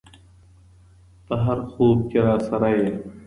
[1.25, 2.87] په هر خوب کي راسره یې